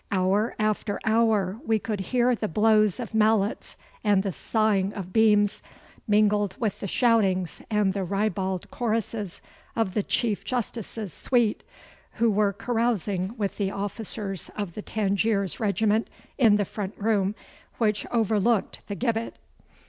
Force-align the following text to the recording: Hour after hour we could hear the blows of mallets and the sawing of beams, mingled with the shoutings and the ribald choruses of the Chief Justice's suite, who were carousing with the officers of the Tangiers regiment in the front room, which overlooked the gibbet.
Hour 0.11 0.55
after 0.57 0.99
hour 1.05 1.59
we 1.63 1.77
could 1.77 1.99
hear 1.99 2.33
the 2.33 2.47
blows 2.47 2.99
of 2.99 3.13
mallets 3.13 3.77
and 4.03 4.23
the 4.23 4.31
sawing 4.31 4.91
of 4.93 5.13
beams, 5.13 5.61
mingled 6.07 6.55
with 6.59 6.79
the 6.79 6.87
shoutings 6.87 7.61
and 7.69 7.93
the 7.93 8.03
ribald 8.03 8.71
choruses 8.71 9.43
of 9.75 9.93
the 9.93 10.01
Chief 10.01 10.43
Justice's 10.43 11.13
suite, 11.13 11.61
who 12.13 12.31
were 12.31 12.51
carousing 12.51 13.37
with 13.37 13.57
the 13.59 13.69
officers 13.69 14.49
of 14.57 14.73
the 14.73 14.81
Tangiers 14.81 15.59
regiment 15.59 16.07
in 16.39 16.55
the 16.55 16.65
front 16.65 16.95
room, 16.97 17.35
which 17.77 18.07
overlooked 18.07 18.81
the 18.87 18.95
gibbet. 18.95 19.35